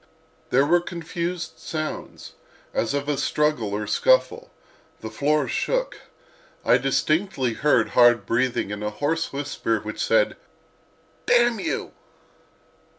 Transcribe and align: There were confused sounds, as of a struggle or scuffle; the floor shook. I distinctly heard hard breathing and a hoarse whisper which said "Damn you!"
There 0.49 0.65
were 0.65 0.79
confused 0.81 1.59
sounds, 1.59 2.33
as 2.73 2.95
of 2.95 3.07
a 3.07 3.19
struggle 3.19 3.71
or 3.75 3.85
scuffle; 3.85 4.49
the 5.01 5.11
floor 5.11 5.47
shook. 5.47 5.99
I 6.65 6.79
distinctly 6.79 7.53
heard 7.53 7.89
hard 7.89 8.25
breathing 8.25 8.71
and 8.71 8.83
a 8.83 8.89
hoarse 8.89 9.31
whisper 9.31 9.79
which 9.81 10.03
said 10.03 10.37
"Damn 11.27 11.59
you!" 11.59 11.91